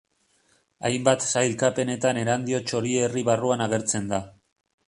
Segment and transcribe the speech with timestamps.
[0.89, 4.25] Hainbat sailkapenetan Erandio Txorierri barruan agertzen da.